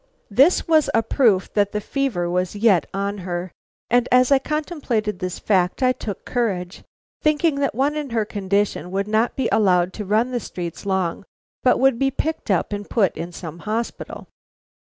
[0.31, 3.51] This was a proof that the fever was yet on her;
[3.87, 6.83] and as I contemplated this fact I took courage,
[7.21, 11.23] thinking that one in her condition would not be allowed to run the streets long,
[11.61, 14.25] but would be picked up and put in some hospital.